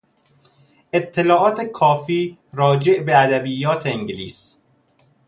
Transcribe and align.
اطلاعات 0.93 1.61
کافی 1.71 2.37
راجع 2.53 2.99
به 2.99 3.17
ادبیات 3.23 3.85
انگلیس 3.85 4.57